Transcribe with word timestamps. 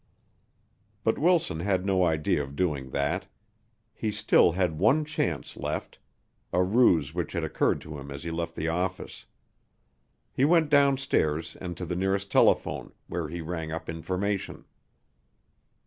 But 1.03 1.19
Wilson 1.19 1.59
had 1.59 1.85
no 1.85 2.03
idea 2.03 2.41
of 2.41 2.55
doing 2.55 2.89
that. 2.89 3.27
He 3.93 4.09
still 4.11 4.53
had 4.53 4.79
one 4.79 5.05
chance 5.05 5.55
left 5.55 5.99
a 6.51 6.63
ruse 6.63 7.13
which 7.13 7.33
had 7.33 7.43
occurred 7.43 7.81
to 7.81 7.99
him 7.99 8.09
as 8.09 8.23
he 8.23 8.31
left 8.31 8.55
the 8.55 8.67
office. 8.67 9.27
He 10.31 10.43
went 10.43 10.71
down 10.71 10.97
stairs 10.97 11.55
and 11.55 11.77
to 11.77 11.85
the 11.85 11.95
nearest 11.95 12.31
telephone, 12.31 12.93
where 13.05 13.29
he 13.29 13.41
rang 13.41 13.71
up 13.71 13.87
Information. 13.89 14.65